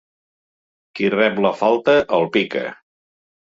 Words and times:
Qui 0.99 1.11
rep 1.15 1.37
la 1.47 1.51
falta, 1.59 1.95
el 2.21 2.27
pica. 2.39 2.65